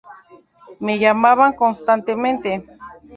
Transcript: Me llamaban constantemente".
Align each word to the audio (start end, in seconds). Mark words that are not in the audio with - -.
Me 0.79 0.97
llamaban 0.97 1.53
constantemente". 1.53 2.63